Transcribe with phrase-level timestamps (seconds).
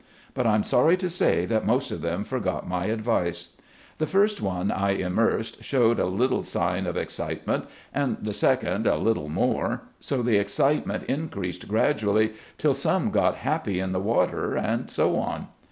[0.33, 3.49] But I am sorry to say that most of them forgot my advice.
[3.99, 8.97] The first one I immersed showed a little sign of excitement, and the second a
[8.97, 14.89] little more, so the excitement increased gradually, till some got happy in the water, and
[14.89, 15.49] so on.